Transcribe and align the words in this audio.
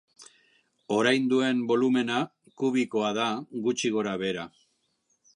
Orain 0.99 1.25
duen 1.33 1.59
bolumena 1.71 2.17
kubikoa 2.63 3.11
da 3.19 3.27
gutxi 3.67 3.93
gora-behera. 3.97 4.47